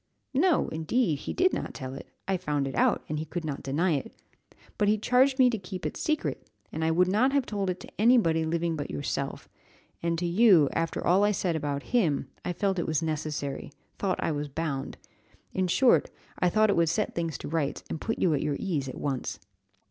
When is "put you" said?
18.01-18.33